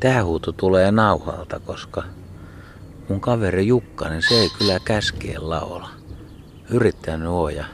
Tää 0.00 0.24
huuto 0.24 0.52
tulee 0.52 0.92
nauhalta, 0.92 1.60
koska 1.60 2.02
mun 3.08 3.20
kaveri 3.20 3.66
Jukka, 3.66 4.08
niin 4.08 4.22
se 4.28 4.34
ei 4.34 4.50
kyllä 4.58 4.80
käskien 4.84 5.50
laula. 5.50 5.90
Yrittänyt 6.70 7.28
oo 7.28 7.48
ja 7.48 7.64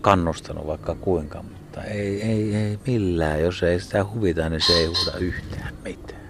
kannustanut 0.00 0.66
vaikka 0.66 0.94
kuinka, 0.94 1.42
mutta 1.42 1.84
ei, 1.84 2.22
ei, 2.22 2.54
ei 2.54 2.78
millään. 2.86 3.40
Jos 3.40 3.62
ei 3.62 3.80
sitä 3.80 4.04
huvita, 4.04 4.48
niin 4.48 4.60
se 4.60 4.72
ei 4.72 4.86
huuda 4.86 5.18
yhtään 5.18 5.74
mitään. 5.84 6.20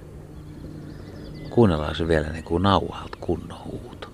Kuunnellaan 1.50 1.96
se 1.96 2.08
vielä 2.08 2.28
niin 2.28 2.44
kuin 2.44 2.62
nauhalta 2.62 3.18
kunnon 3.20 3.64
huuto. 3.64 4.08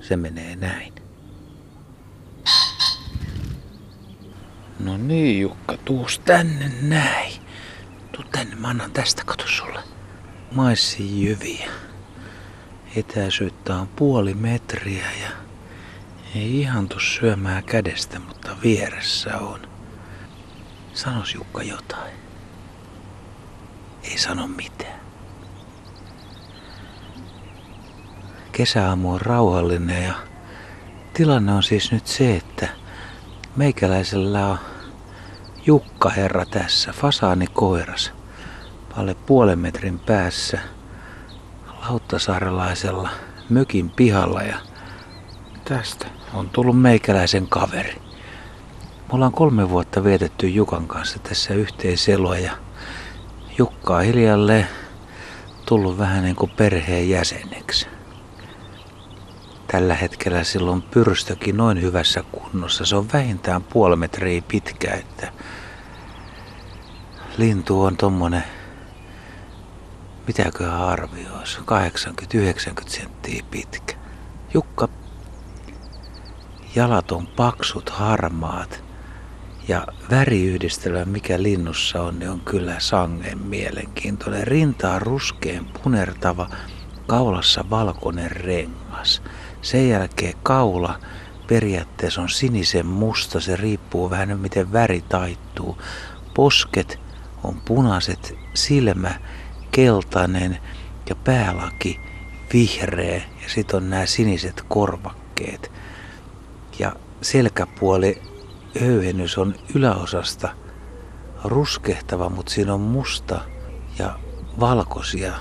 Se 0.00 0.16
menee 0.16 0.56
näin. 0.56 0.92
No 4.78 4.96
niin 4.96 5.40
Jukka, 5.40 5.76
tuus 5.84 6.18
tänne 6.18 6.72
näin. 6.82 7.32
Tuu 8.12 8.24
tänne, 8.32 8.56
mä 8.56 8.68
annan 8.68 8.92
tästä, 8.92 9.22
kato 9.26 9.44
sulle. 9.46 9.95
Maissijyviä. 10.52 11.70
Etäisyyttä 12.96 13.76
on 13.76 13.88
puoli 13.88 14.34
metriä 14.34 15.06
ja 15.22 15.30
ei 16.34 16.60
ihan 16.60 16.88
tuu 16.88 17.00
syömään 17.00 17.64
kädestä, 17.64 18.18
mutta 18.18 18.56
vieressä 18.62 19.38
on. 19.38 19.68
Sanos 20.94 21.34
Jukka 21.34 21.62
jotain. 21.62 22.14
Ei 24.02 24.18
sano 24.18 24.46
mitään. 24.46 25.00
Kesäaamu 28.52 29.12
on 29.12 29.20
rauhallinen 29.20 30.04
ja 30.04 30.14
tilanne 31.14 31.52
on 31.52 31.62
siis 31.62 31.92
nyt 31.92 32.06
se, 32.06 32.36
että 32.36 32.68
meikäläisellä 33.56 34.46
on 34.46 34.58
Jukka 35.66 36.08
herra 36.08 36.46
tässä, 36.46 36.92
fasaani 36.92 37.46
koiras, 37.46 38.12
alle 38.96 39.16
puolen 39.26 39.58
metrin 39.58 39.98
päässä 39.98 40.58
Lauttasaarelaisella 41.88 43.10
mökin 43.50 43.90
pihalla 43.90 44.42
ja 44.42 44.56
tästä 45.64 46.06
on 46.34 46.50
tullut 46.50 46.80
meikäläisen 46.80 47.48
kaveri. 47.48 47.94
Me 47.94 49.12
ollaan 49.12 49.32
kolme 49.32 49.70
vuotta 49.70 50.04
vietetty 50.04 50.48
Jukan 50.48 50.88
kanssa 50.88 51.18
tässä 51.18 51.54
yhteiseloa 51.54 52.38
ja 52.38 52.52
Jukka 53.58 53.96
on 53.96 54.04
hiljalleen 54.04 54.66
tullut 55.66 55.98
vähän 55.98 56.24
niin 56.24 56.36
kuin 56.36 56.50
perheen 56.50 57.08
jäseneksi. 57.10 57.86
Tällä 59.66 59.94
hetkellä 59.94 60.44
silloin 60.44 60.82
pyrstökin 60.82 61.56
noin 61.56 61.82
hyvässä 61.82 62.24
kunnossa. 62.32 62.86
Se 62.86 62.96
on 62.96 63.08
vähintään 63.12 63.64
puoli 63.64 63.96
metriä 63.96 64.42
pitkä, 64.48 64.94
että 64.94 65.32
lintu 67.38 67.82
on 67.82 67.96
tommonen, 67.96 68.44
mitäköhän 70.26 70.80
arvioisi, 70.80 71.58
80-90 71.58 71.62
senttiä 72.86 73.42
pitkä. 73.50 73.94
Jukka, 74.54 74.88
jalat 76.74 77.12
on 77.12 77.26
paksut, 77.26 77.90
harmaat 77.90 78.84
ja 79.68 79.86
väriyhdistelmä, 80.10 81.04
mikä 81.04 81.42
linnussa 81.42 82.02
on, 82.02 82.18
niin 82.18 82.30
on 82.30 82.40
kyllä 82.40 82.74
sangen 82.78 83.38
mielenkiintoinen. 83.38 84.46
Rinta 84.46 84.92
on 84.92 85.02
ruskeen 85.02 85.64
punertava, 85.82 86.48
kaulassa 87.06 87.64
valkoinen 87.70 88.30
rengas. 88.30 89.22
Sen 89.62 89.88
jälkeen 89.88 90.34
kaula 90.42 90.98
periaatteessa 91.46 92.22
on 92.22 92.28
sinisen 92.28 92.86
musta, 92.86 93.40
se 93.40 93.56
riippuu 93.56 94.10
vähän 94.10 94.38
miten 94.38 94.72
väri 94.72 95.04
taittuu. 95.08 95.78
Posket 96.34 96.98
on 97.44 97.60
punaiset, 97.64 98.34
silmä 98.54 99.14
keltainen 99.76 100.58
ja 101.08 101.14
päälaki 101.14 102.00
vihreä 102.52 103.16
ja 103.16 103.48
sitten 103.48 103.76
on 103.76 103.90
nämä 103.90 104.06
siniset 104.06 104.64
korvakkeet. 104.68 105.72
Ja 106.78 106.92
selkäpuoli 107.22 108.22
höyhennys 108.80 109.38
on 109.38 109.54
yläosasta 109.74 110.48
ruskehtava, 111.44 112.28
mutta 112.28 112.52
siinä 112.52 112.74
on 112.74 112.80
musta 112.80 113.40
ja 113.98 114.18
valkoisia 114.60 115.32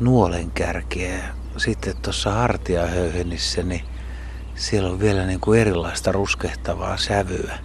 nuolenkärkeä. 0.00 1.34
Sitten 1.56 1.96
tuossa 2.02 2.32
hartiahöyhenissä, 2.32 3.62
niin 3.62 3.84
siellä 4.54 4.90
on 4.90 5.00
vielä 5.00 5.26
niin 5.26 5.40
kuin 5.40 5.60
erilaista 5.60 6.12
ruskehtavaa 6.12 6.96
sävyä. 6.96 7.58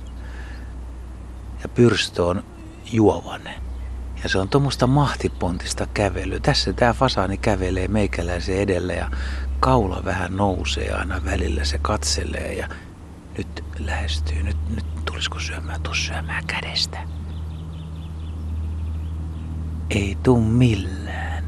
Ja 1.64 1.70
pyrstö 1.70 2.26
on 2.26 2.44
juovanen. 2.92 3.69
Ja 4.24 4.30
se 4.30 4.38
on 4.38 4.50
tuommoista 4.50 4.88
mahtipontista 4.88 5.88
kävelyä. 5.94 6.40
Tässä 6.40 6.74
tämä 6.74 6.94
fasaani 6.94 7.38
kävelee 7.38 7.88
meikäläisen 7.88 8.58
edellä 8.58 8.94
ja 8.94 9.12
kaula 9.60 10.02
vähän 10.06 10.38
nousee 10.38 10.92
aina 10.92 11.22
välillä. 11.26 11.64
Se 11.64 11.78
katselee 11.78 12.54
ja 12.54 12.68
nyt 13.38 13.64
lähestyy. 13.80 14.44
Nyt, 14.44 14.58
nyt 14.76 14.86
tulisiko 15.06 15.40
syömään, 15.40 15.82
tuu 15.82 15.94
syömään 15.94 16.46
kädestä. 16.48 16.98
Ei 19.90 20.18
tuu 20.24 20.42
millään. 20.42 21.44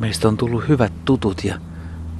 Meistä 0.00 0.28
on 0.28 0.36
tullut 0.36 0.68
hyvät 0.68 0.92
tutut 1.04 1.44
ja 1.44 1.58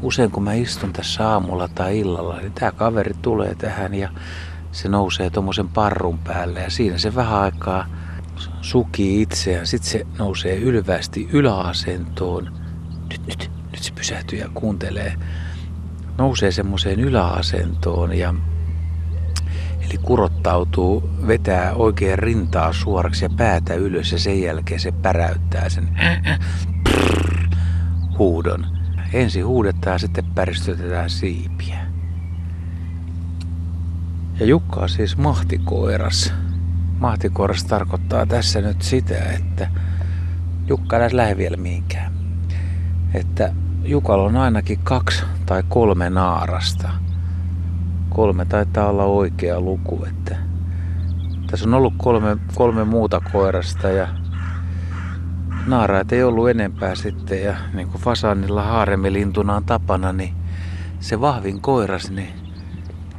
usein 0.02 0.30
kun 0.30 0.42
mä 0.42 0.52
istun 0.52 0.92
tässä 0.92 1.28
aamulla 1.28 1.68
tai 1.68 1.98
illalla, 1.98 2.36
niin 2.36 2.52
tämä 2.52 2.72
kaveri 2.72 3.14
tulee 3.22 3.54
tähän 3.54 3.94
ja 3.94 4.08
se 4.72 4.88
nousee 4.88 5.30
tuommoisen 5.30 5.68
parrun 5.68 6.18
päälle 6.18 6.60
ja 6.60 6.70
siinä 6.70 6.98
se 6.98 7.14
vähän 7.14 7.38
aikaa 7.38 7.86
sukii 8.60 9.22
itseään. 9.22 9.66
Sitten 9.66 9.90
se 9.90 10.06
nousee 10.18 10.56
ylvästi 10.56 11.28
yläasentoon. 11.32 12.52
Nyt, 13.10 13.26
nyt, 13.26 13.50
nyt 13.72 13.82
se 13.82 13.92
pysähtyy 13.92 14.38
ja 14.38 14.48
kuuntelee. 14.54 15.14
Nousee 16.18 16.52
semmoiseen 16.52 17.00
yläasentoon 17.00 18.18
ja 18.18 18.34
Eli 19.92 19.98
kurottautuu, 20.02 21.10
vetää 21.26 21.74
oikein 21.74 22.18
rintaa 22.18 22.72
suoraksi 22.72 23.24
ja 23.24 23.30
päätä 23.36 23.74
ylös 23.74 24.12
ja 24.12 24.18
sen 24.18 24.42
jälkeen 24.42 24.80
se 24.80 24.92
päräyttää 24.92 25.68
sen 25.68 25.88
huudon. 28.18 28.66
Ensin 29.12 29.46
huudetaan, 29.46 30.00
sitten 30.00 30.24
päristötetään 30.24 31.10
siipiä. 31.10 31.78
Ja 34.40 34.46
Jukka 34.46 34.80
on 34.80 34.88
siis 34.88 35.16
mahtikoiras. 35.16 36.34
Mahtikoiras 37.02 37.64
tarkoittaa 37.64 38.26
tässä 38.26 38.60
nyt 38.60 38.82
sitä, 38.82 39.18
että 39.18 39.68
Jukka 40.66 40.98
ei 40.98 41.16
lähde 41.16 41.36
vielä 41.36 41.56
mihinkään. 41.56 42.12
Että 43.14 43.52
Jukalla 43.84 44.24
on 44.24 44.36
ainakin 44.36 44.78
kaksi 44.78 45.22
tai 45.46 45.62
kolme 45.68 46.10
naarasta. 46.10 46.88
Kolme 48.08 48.44
taitaa 48.44 48.88
olla 48.88 49.04
oikea 49.04 49.60
luku, 49.60 50.04
että 50.04 50.36
tässä 51.50 51.68
on 51.68 51.74
ollut 51.74 51.94
kolme, 51.96 52.36
kolme 52.54 52.84
muuta 52.84 53.20
koirasta 53.32 53.88
ja 53.88 54.08
naaraita 55.66 56.14
ei 56.14 56.22
ollut 56.22 56.50
enempää 56.50 56.94
sitten 56.94 57.42
ja 57.42 57.56
niin 57.74 57.88
kuin 57.88 58.02
fasanilla 58.02 58.62
haaremilintuna 58.62 59.56
on 59.56 59.64
tapana, 59.64 60.12
niin 60.12 60.34
se 61.00 61.20
vahvin 61.20 61.60
koiras, 61.60 62.10
niin 62.10 62.34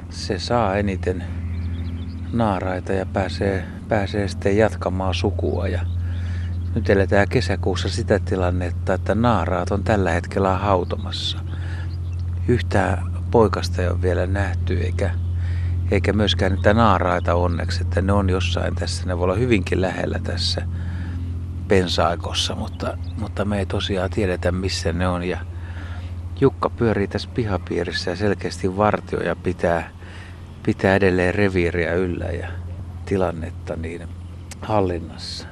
se 0.09 0.39
saa 0.39 0.75
eniten 0.75 1.23
naaraita 2.33 2.93
ja 2.93 3.05
pääsee, 3.05 3.72
pääsee 3.93 4.27
sitten 4.27 4.57
jatkamaan 4.57 5.13
sukua. 5.13 5.67
Ja 5.67 5.81
nyt 6.75 6.89
eletään 6.89 7.29
kesäkuussa 7.29 7.89
sitä 7.89 8.19
tilannetta, 8.19 8.93
että 8.93 9.15
naaraat 9.15 9.71
on 9.71 9.83
tällä 9.83 10.11
hetkellä 10.11 10.57
hautomassa. 10.57 11.37
Yhtään 12.47 13.11
poikasta 13.31 13.81
ei 13.81 13.87
ole 13.87 14.01
vielä 14.01 14.27
nähty, 14.27 14.77
eikä, 14.77 15.11
eikä 15.91 16.13
myöskään 16.13 16.51
niitä 16.51 16.73
naaraita 16.73 17.35
onneksi, 17.35 17.81
että 17.81 18.01
ne 18.01 18.13
on 18.13 18.29
jossain 18.29 18.75
tässä. 18.75 19.05
Ne 19.05 19.17
voi 19.17 19.23
olla 19.23 19.35
hyvinkin 19.35 19.81
lähellä 19.81 20.19
tässä 20.23 20.67
pensaikossa, 21.67 22.55
mutta, 22.55 22.97
mutta 23.17 23.45
me 23.45 23.59
ei 23.59 23.65
tosiaan 23.65 24.09
tiedetä 24.09 24.51
missä 24.51 24.93
ne 24.93 25.07
on. 25.07 25.23
Ja 25.23 25.37
Jukka 26.39 26.69
pyörii 26.69 27.07
tässä 27.07 27.29
pihapiirissä 27.33 28.11
ja 28.11 28.15
selkeästi 28.15 28.77
vartioja 28.77 29.35
pitää 29.35 29.89
pitää 30.63 30.95
edelleen 30.95 31.35
reviiriä 31.35 31.93
yllä 31.93 32.25
ja 32.25 32.62
tilannetta 33.05 33.75
niin 33.75 34.07
hallinnassa. 34.61 35.47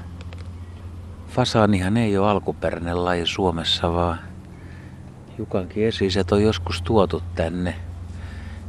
Fasaanihan 1.28 1.98
ei 1.98 2.18
ole 2.18 2.30
alkuperäinen 2.30 3.06
laji 3.06 3.26
Suomessa, 3.26 3.94
vaan 3.94 4.20
Jukankin 5.38 5.88
esiset 5.88 6.32
on 6.32 6.44
joskus 6.44 6.82
tuotu 6.82 7.24
tänne. 7.36 7.76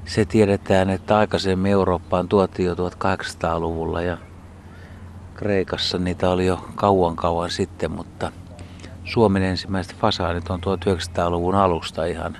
Se 0.04 0.24
tiedetään, 0.24 0.90
että 0.90 1.18
aikaisemmin 1.18 1.72
Eurooppaan 1.72 2.28
tuotiin 2.28 2.66
jo 2.66 2.74
1800-luvulla 2.74 4.02
ja 4.02 4.18
Kreikassa 5.34 5.98
niitä 5.98 6.30
oli 6.30 6.46
jo 6.46 6.68
kauan 6.74 7.16
kauan 7.16 7.50
sitten, 7.50 7.90
mutta 7.90 8.32
Suomen 9.04 9.42
ensimmäiset 9.42 9.96
fasaanit 9.96 10.50
on 10.50 10.60
1900-luvun 10.60 11.54
alusta 11.54 12.04
ihan 12.04 12.38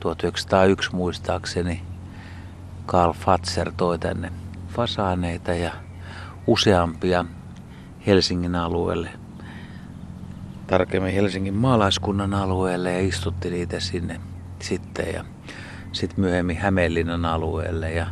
1901 0.00 0.96
muistaakseni 0.96 1.82
Karl 2.86 3.12
Fatser 3.12 3.72
toi 3.76 3.98
tänne 3.98 4.32
fasaaneita 4.72 5.54
ja 5.54 5.72
useampia 6.46 7.24
Helsingin 8.06 8.54
alueelle. 8.54 9.10
Tarkemmin 10.66 11.14
Helsingin 11.14 11.54
maalaiskunnan 11.54 12.34
alueelle 12.34 12.92
ja 12.92 13.00
istutti 13.00 13.50
niitä 13.50 13.80
sinne 13.80 14.20
sitten 14.60 15.14
ja 15.14 15.24
sitten 15.92 16.20
myöhemmin 16.20 16.56
Hämeenlinnan 16.56 17.24
alueelle. 17.24 17.92
Ja 17.92 18.06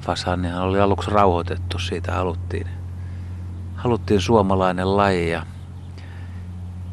fasaanihan 0.00 0.62
oli 0.62 0.80
aluksi 0.80 1.10
rauhoitettu, 1.10 1.78
siitä 1.78 2.12
haluttiin, 2.12 2.66
haluttiin 3.74 4.20
suomalainen 4.20 4.96
laji 4.96 5.30
ja 5.30 5.46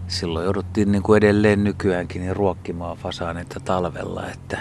silloin 0.07 0.45
jouduttiin 0.45 0.91
niin 0.91 1.03
kuin 1.03 1.17
edelleen 1.17 1.63
nykyäänkin 1.63 2.21
niin 2.21 2.35
ruokkimaan 2.35 2.97
fasaanita 2.97 3.59
talvella, 3.59 4.27
että 4.27 4.59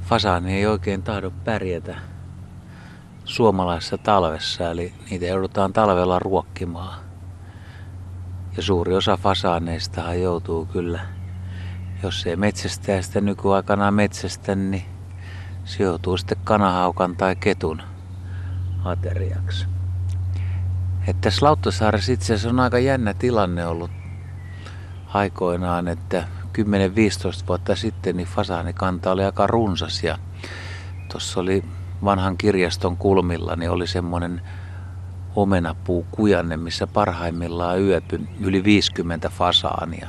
fasaani 0.00 0.54
ei 0.54 0.66
oikein 0.66 1.02
tahdo 1.02 1.30
pärjätä 1.44 1.96
suomalaisessa 3.28 3.98
talvessa, 3.98 4.70
eli 4.70 4.92
niitä 5.10 5.26
joudutaan 5.26 5.72
talvella 5.72 6.18
ruokkimaan. 6.18 7.00
Ja 8.56 8.62
suuri 8.62 8.94
osa 8.94 9.16
fasaaneista 9.16 10.14
joutuu 10.14 10.66
kyllä, 10.66 11.00
jos 12.02 12.26
ei 12.26 12.36
metsästä 12.36 13.02
sitä 13.02 13.20
nykyaikana 13.20 13.90
metsästä, 13.90 14.54
niin 14.54 14.84
se 15.64 15.82
joutuu 15.84 16.16
sitten 16.16 16.38
kanahaukan 16.44 17.16
tai 17.16 17.36
ketun 17.36 17.82
ateriaksi. 18.84 19.66
Että 21.06 21.20
tässä 21.20 21.46
Lauttasaaressa 21.46 22.12
itse 22.12 22.34
asiassa 22.34 22.48
on 22.48 22.60
aika 22.60 22.78
jännä 22.78 23.14
tilanne 23.14 23.66
ollut 23.66 23.90
aikoinaan, 25.06 25.88
että 25.88 26.28
10-15 26.58 27.46
vuotta 27.48 27.76
sitten 27.76 28.16
niin 28.16 28.28
fasaanikanta 28.28 29.10
oli 29.10 29.24
aika 29.24 29.46
runsas 29.46 30.04
ja 30.04 30.18
tuossa 31.12 31.40
oli 31.40 31.64
vanhan 32.04 32.38
kirjaston 32.38 32.96
kulmilla, 32.96 33.56
niin 33.56 33.70
oli 33.70 33.86
semmoinen 33.86 34.42
omenapuu 35.36 36.06
kujanne, 36.10 36.56
missä 36.56 36.86
parhaimmillaan 36.86 37.80
yöpy 37.80 38.20
yli 38.40 38.64
50 38.64 39.28
fasaania. 39.28 40.08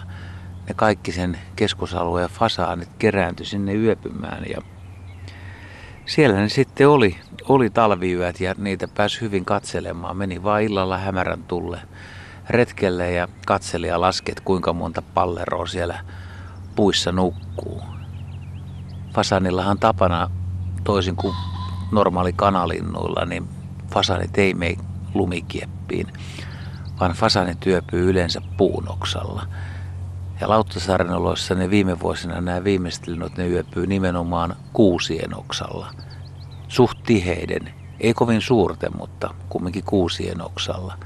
Ne 0.68 0.74
kaikki 0.76 1.12
sen 1.12 1.40
keskusalueen 1.56 2.30
fasaanit 2.30 2.90
kerääntyi 3.00 3.46
sinne 3.46 3.74
yöpymään 3.74 4.44
ja 4.50 4.62
siellä 6.06 6.40
ne 6.40 6.50
sitten 6.50 6.90
oli, 6.90 7.18
oli 7.50 7.70
talviyöt 7.70 8.40
ja 8.40 8.56
niitä 8.58 8.88
pääsi 8.88 9.22
hyvin 9.22 9.46
katselemaan. 9.46 10.18
Meni 10.18 10.44
vaan 10.44 10.62
illalla 10.62 10.98
hämärän 10.98 11.44
tulle 11.44 11.82
retkelle 12.50 13.12
ja 13.12 13.28
katseli 13.46 13.88
ja 13.88 14.02
laski, 14.02 14.32
että 14.32 14.44
kuinka 14.46 14.74
monta 14.74 15.02
palleroa 15.02 15.66
siellä 15.66 16.00
puissa 16.76 17.12
nukkuu. 17.12 17.82
Fasanillahan 19.14 19.80
tapana 19.80 20.32
toisin 20.84 21.16
kuin 21.16 21.36
normaali 21.92 22.34
kanalinnuilla, 22.34 23.26
niin 23.26 23.48
fasanit 23.94 24.38
ei 24.38 24.54
mene 24.54 24.78
lumikieppiin, 25.14 26.08
vaan 27.00 27.12
fasanit 27.12 27.60
työpyy 27.60 28.10
yleensä 28.10 28.42
puunoksalla. 28.58 29.48
Ja 30.42 30.50
Lauttasaaren 30.50 31.10
oloissa 31.12 31.56
ne 31.56 31.70
viime 31.70 32.00
vuosina 32.00 32.42
nämä 32.42 32.64
viimeiset 32.64 33.08
linnut, 33.08 33.38
ne 33.38 33.48
yöpyy 33.48 33.88
nimenomaan 33.88 34.56
kuusien 34.74 35.38
oksalla. 35.38 35.94
Suht 36.68 36.98
tiheiden, 37.06 37.74
ei 38.00 38.14
kovin 38.14 38.42
suurten, 38.42 38.98
mutta 38.98 39.34
kumminkin 39.50 39.84
kuusien 39.84 40.42
oksalla. 40.42 40.98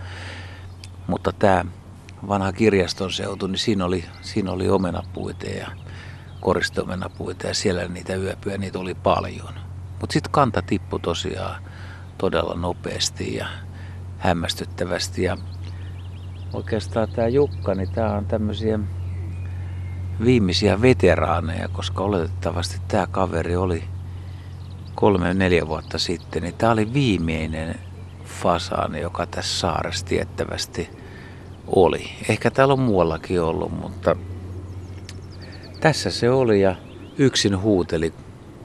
Mutta 1.08 1.32
tämä 1.32 1.66
vanha 2.28 2.54
kirjaston 2.54 3.12
seutu, 3.12 3.48
niin 3.48 3.60
siinä 3.60 3.86
oli, 3.86 4.06
siinä 4.22 4.52
oli 4.52 4.70
omenapuita 4.70 5.46
ja 5.46 5.68
koristomenapuita 6.42 7.48
ja 7.48 7.54
siellä 7.54 7.88
niitä 7.88 8.16
yöpyjä, 8.16 8.58
niitä 8.58 8.80
oli 8.80 8.94
paljon. 8.94 9.54
Mutta 10.04 10.14
sitten 10.14 10.32
kanta 10.32 10.62
tippui 10.62 11.00
tosiaan 11.00 11.64
todella 12.18 12.56
nopeasti 12.56 13.36
ja 13.36 13.48
hämmästyttävästi. 14.18 15.24
Ja 15.24 15.38
oikeastaan 16.54 17.08
tämä 17.12 17.28
Jukka, 17.28 17.76
niin 17.76 17.92
tämä 17.92 18.14
on 18.14 18.26
tämmöisiä 18.26 18.80
viimeisiä 20.26 20.82
veteraaneja, 20.82 21.68
koska 21.68 22.04
oletettavasti 22.04 22.82
tämä 22.88 23.08
kaveri 23.08 23.56
oli 23.56 23.84
kolme 24.96 25.34
neljä 25.34 25.68
vuotta 25.68 25.98
sitten, 25.98 26.44
niin 26.44 26.54
tämä 26.54 26.72
oli 26.72 26.94
viimeinen 26.94 27.76
fasaani, 28.26 29.02
joka 29.02 29.26
tässä 29.26 29.60
saaressa 29.60 30.06
tiettävästi 30.06 30.90
oli. 31.68 32.10
Ehkä 32.30 32.52
täällä 32.52 32.74
on 32.74 32.80
muuallakin 32.80 33.42
ollut, 33.42 33.80
mutta 33.80 34.16
tässä 35.80 36.12
se 36.12 36.30
oli 36.30 36.62
ja 36.62 36.76
yksin 37.18 37.62
huuteli 37.62 38.14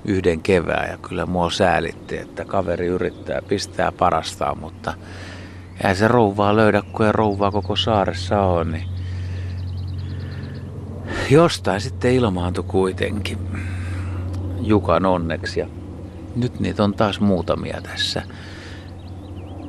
yhden 0.09 0.41
kevään 0.41 0.91
ja 0.91 0.97
kyllä 0.97 1.27
mua 1.27 1.51
säälitti, 1.51 2.19
että 2.19 2.45
kaveri 2.45 2.87
yrittää 2.87 3.43
pistää 3.49 3.93
parastaa, 3.93 4.55
mutta 4.55 4.95
ei 5.85 5.95
se 5.95 6.09
rouvaa 6.09 6.57
löydä, 6.57 6.83
kun 6.93 7.07
ei 7.07 7.13
rouvaa 7.13 7.51
koko 7.51 7.77
saaressa 7.77 8.41
on, 8.41 8.73
niin 8.73 8.89
jostain 11.31 11.81
sitten 11.81 12.13
ilmaantui 12.13 12.65
kuitenkin 12.69 13.39
Jukan 14.61 15.07
onneksi 15.07 15.61
ja 15.61 15.67
nyt 16.37 16.61
niitä 16.61 16.85
on 16.85 16.95
taas 16.95 17.21
muutamia 17.21 17.81
tässä. 17.83 18.23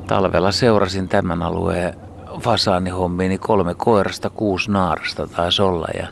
Talvella 0.07 0.51
seurasin 0.51 1.09
tämän 1.09 1.43
alueen 1.43 1.93
fasaanihommiin, 2.41 3.29
niin 3.29 3.39
kolme 3.39 3.75
koirasta, 3.75 4.29
kuusi 4.29 4.71
naarasta 4.71 5.27
taisi 5.27 5.61
olla 5.61 5.87
ja 5.97 6.07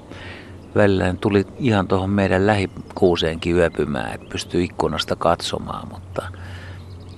välillä 0.75 1.13
tuli 1.21 1.47
ihan 1.59 1.87
tuohon 1.87 2.09
meidän 2.09 2.47
lähikuuseenkin 2.47 3.55
yöpymään, 3.55 4.13
että 4.13 4.27
pystyy 4.29 4.63
ikkunasta 4.63 5.15
katsomaan, 5.15 5.87
mutta 5.87 6.31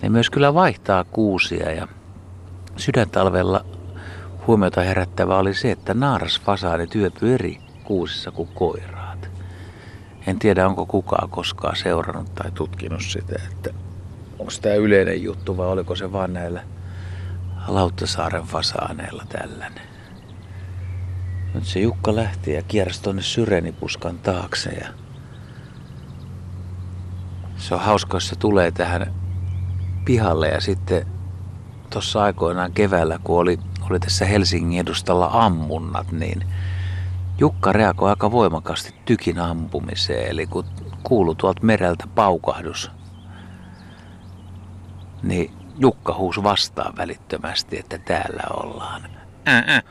ne 0.02 0.10
myös 0.10 0.30
kyllä 0.30 0.54
vaihtaa 0.54 1.04
kuusia 1.04 1.72
ja 1.72 1.88
sydäntalvella 2.78 3.66
huomiota 4.48 4.82
herättävä 4.82 5.38
oli 5.38 5.54
se, 5.54 5.72
että 5.72 5.94
naarasfasaanit 5.94 6.96
yöpy 6.96 7.34
eri 7.34 7.58
kuusissa 7.84 8.32
kuin 8.32 8.50
koiraat. 8.54 9.30
En 10.28 10.40
tiedä, 10.40 10.68
onko 10.68 10.86
kukaan 10.86 11.30
koskaan 11.30 11.76
seurannut 11.76 12.36
tai 12.36 12.52
tutkinut 12.52 13.04
sitä, 13.04 13.36
että 13.52 13.74
onko 14.40 14.52
tämä 14.62 14.76
yleinen 14.76 15.24
juttu 15.24 15.58
vai 15.58 15.68
oliko 15.68 15.96
se 15.96 16.12
vaan 16.12 16.34
näillä 16.34 16.62
Lauttasaaren 17.68 18.44
fasaaneilla 18.44 19.24
tällainen. 19.30 19.89
Nyt 21.54 21.66
se 21.66 21.80
Jukka 21.80 22.16
lähti 22.16 22.54
ja 22.54 22.64
kiersi 22.64 23.04
tuonne 23.04 23.22
Syrenipuskan 23.22 24.20
taakse 24.20 24.70
ja 24.70 24.88
se 27.58 27.76
on 27.76 27.82
hauska, 27.82 28.16
jos 28.16 28.28
se 28.28 28.36
tulee 28.36 28.72
tähän 28.72 29.14
pihalle 30.06 30.48
ja 30.48 30.62
sitten 30.62 31.08
tuossa 31.90 32.24
aikoinaan 32.24 32.72
keväällä, 32.72 33.20
kun 33.24 33.40
oli, 33.40 33.60
oli 33.90 34.00
tässä 34.00 34.26
Helsingin 34.26 34.80
edustalla 34.80 35.30
ammunnat, 35.34 36.12
niin 36.12 36.48
Jukka 37.40 37.72
reagoi 37.72 38.10
aika 38.10 38.32
voimakkaasti 38.32 38.96
tykin 39.06 39.40
ampumiseen. 39.40 40.32
Eli 40.32 40.48
kun 40.48 40.66
kuului 41.04 41.36
tuolta 41.36 41.64
mereltä 41.64 42.08
paukahdus, 42.16 42.92
niin 45.24 45.54
Jukka 45.78 46.14
huusi 46.14 46.44
vastaan 46.44 46.98
välittömästi, 46.98 47.80
että 47.80 47.98
täällä 47.98 48.44
ollaan. 48.54 49.02
Ää, 49.46 49.82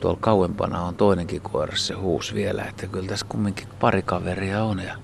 Tuolla 0.00 0.18
kauempana 0.20 0.82
on 0.82 0.96
toinenkin 0.96 1.40
koira, 1.40 1.76
se 1.76 1.94
huus 1.94 2.34
vielä, 2.34 2.64
että 2.64 2.86
kyllä 2.86 3.08
tässä 3.08 3.26
kumminkin 3.28 3.68
pari 3.80 4.02
kaveria 4.02 4.64
on 4.64 4.78
ja 4.78 4.96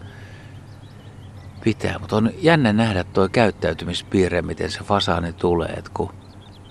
pitää. 1.64 1.98
Mutta 1.98 2.16
on 2.16 2.30
jännä 2.38 2.72
nähdä 2.72 3.04
tuo 3.04 3.28
käyttäytymispiirre, 3.28 4.42
miten 4.42 4.70
se 4.70 4.80
fasaani 4.80 5.32
tulee, 5.32 5.68
että 5.68 5.90
kun 5.94 6.12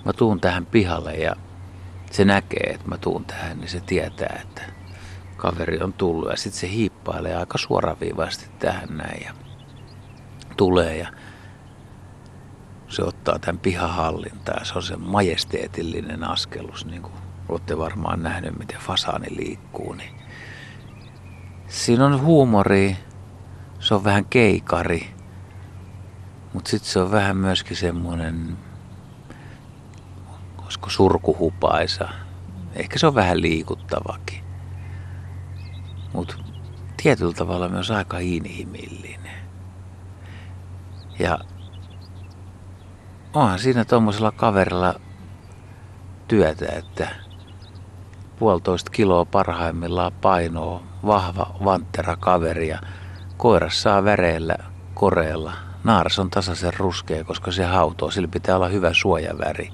mä 0.04 0.12
tuun 0.12 0.40
tähän 0.40 0.66
pihalle 0.66 1.14
ja 1.14 1.36
se 2.10 2.24
näkee, 2.24 2.70
että 2.74 2.88
mä 2.88 2.98
tuun 2.98 3.24
tähän, 3.24 3.58
niin 3.58 3.68
se 3.68 3.80
tietää, 3.80 4.40
että 4.42 4.62
kaveri 5.36 5.78
on 5.82 5.92
tullut 5.92 6.30
ja 6.30 6.36
sitten 6.36 6.60
se 6.60 6.70
hiippailee 6.70 7.36
aika 7.36 7.58
suoraviivaisesti 7.58 8.50
tähän 8.58 8.96
näin 8.96 9.22
ja 9.24 9.32
tulee 10.56 10.96
ja 10.96 11.08
se 12.88 13.02
ottaa 13.02 13.38
tämän 13.38 13.58
pihahallintaa. 13.58 14.64
Se 14.64 14.74
on 14.74 14.82
se 14.82 14.96
majesteetillinen 14.96 16.24
askelus, 16.24 16.86
niin 16.86 17.02
kuin 17.02 17.25
olette 17.48 17.78
varmaan 17.78 18.22
nähnyt, 18.22 18.58
miten 18.58 18.80
fasaani 18.80 19.36
liikkuu. 19.36 19.92
Niin 19.92 20.14
siinä 21.68 22.06
on 22.06 22.22
huumori, 22.22 22.96
se 23.78 23.94
on 23.94 24.04
vähän 24.04 24.24
keikari, 24.24 25.14
mutta 26.52 26.70
sitten 26.70 26.90
se 26.90 26.98
on 26.98 27.10
vähän 27.10 27.36
myöskin 27.36 27.76
semmoinen, 27.76 28.56
olisiko 30.62 30.90
surkuhupaisa. 30.90 32.08
Ehkä 32.72 32.98
se 32.98 33.06
on 33.06 33.14
vähän 33.14 33.42
liikuttavakin. 33.42 34.44
Mutta 36.12 36.36
tietyllä 37.02 37.32
tavalla 37.32 37.68
myös 37.68 37.90
aika 37.90 38.18
inhimillinen. 38.18 39.36
Ja 41.18 41.38
onhan 43.34 43.58
siinä 43.58 43.84
tuommoisella 43.84 44.32
kaverilla 44.32 44.94
työtä, 46.28 46.66
että 46.72 47.25
puolitoista 48.38 48.90
kiloa 48.90 49.24
parhaimmillaan 49.24 50.12
painoa, 50.12 50.82
vahva 51.06 51.56
vanttera 51.64 52.16
kaveri 52.16 52.68
ja 52.68 52.78
koiras 53.36 53.82
saa 53.82 54.04
väreillä 54.04 54.56
koreella. 54.94 55.52
Naaras 55.84 56.18
on 56.18 56.30
tasaisen 56.30 56.74
ruskea, 56.78 57.24
koska 57.24 57.52
se 57.52 57.64
hautoo, 57.64 58.10
sillä 58.10 58.28
pitää 58.28 58.56
olla 58.56 58.68
hyvä 58.68 58.90
suojaväri. 58.92 59.72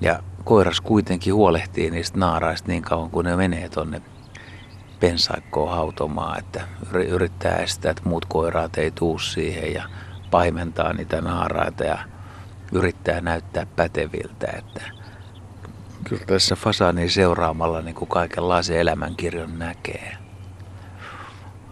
Ja 0.00 0.22
koiras 0.44 0.80
kuitenkin 0.80 1.34
huolehtii 1.34 1.90
niistä 1.90 2.18
naaraista 2.18 2.68
niin 2.68 2.82
kauan 2.82 3.10
kun 3.10 3.24
ne 3.24 3.36
menee 3.36 3.68
tonne 3.68 4.02
pensaikkoon 5.00 5.70
hautomaan, 5.70 6.38
että 6.38 6.60
yrittää 7.08 7.56
estää, 7.56 7.90
että 7.90 8.08
muut 8.08 8.24
koiraat 8.24 8.78
ei 8.78 8.90
tuu 8.90 9.18
siihen 9.18 9.74
ja 9.74 9.84
paimentaa 10.30 10.92
niitä 10.92 11.20
naaraita 11.20 11.84
ja 11.84 11.98
yrittää 12.72 13.20
näyttää 13.20 13.66
päteviltä, 13.76 14.46
että 14.58 15.03
kyllä 16.04 16.24
tässä 16.26 16.56
fasani 16.56 17.08
seuraamalla 17.08 17.82
niin 17.82 17.94
kuin 17.94 18.08
kaikenlaisen 18.08 18.78
elämänkirjon 18.78 19.58
näkee. 19.58 20.16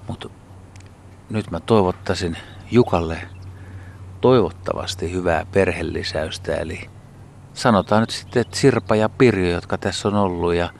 Mutta 0.09 0.29
nyt 1.31 1.51
mä 1.51 1.61
toivottaisin 1.61 2.37
Jukalle 2.71 3.19
toivottavasti 4.21 5.13
hyvää 5.13 5.47
perhelisäystä, 5.53 6.55
eli 6.55 6.91
sanotaan 7.55 8.01
nyt 8.01 8.11
sitten, 8.11 8.41
että 8.41 8.57
Sirpa 8.57 8.97
ja 8.97 9.09
Pirjo, 9.09 9.51
jotka 9.51 9.79
tässä 9.79 10.09
on 10.09 10.15
ollut 10.15 10.55
ja 10.55 10.71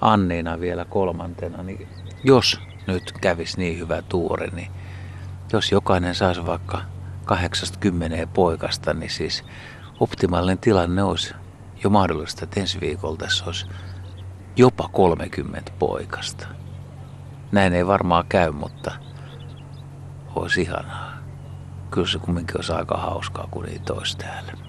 Anniina 0.00 0.60
vielä 0.60 0.84
kolmantena, 0.84 1.62
niin 1.62 1.88
jos 2.24 2.60
nyt 2.86 3.12
kävisi 3.12 3.58
niin 3.58 3.78
hyvä 3.78 4.02
tuuri, 4.02 4.50
niin 4.52 4.70
jos 5.52 5.72
jokainen 5.72 6.14
saisi 6.14 6.46
vaikka 6.46 6.82
80 7.24 8.26
poikasta, 8.26 8.94
niin 8.94 9.10
siis 9.10 9.44
optimaalinen 10.00 10.58
tilanne 10.58 11.02
olisi 11.02 11.34
jo 11.86 11.90
mahdollista, 11.90 12.44
että 12.44 12.60
ensi 12.60 12.80
viikolla 12.80 13.16
tässä 13.16 13.44
olisi 13.44 13.66
jopa 14.56 14.88
30 14.92 15.72
poikasta. 15.78 16.48
Näin 17.52 17.72
ei 17.72 17.86
varmaan 17.86 18.24
käy, 18.28 18.50
mutta 18.52 18.92
olisi 20.34 20.62
ihanaa. 20.62 21.12
Kyllä 21.90 22.06
se 22.06 22.18
kumminkin 22.18 22.56
olisi 22.56 22.72
aika 22.72 22.96
hauskaa, 22.96 23.48
kun 23.50 23.64
niitä 23.64 23.92
olisi 23.92 24.18
täällä. 24.18 24.65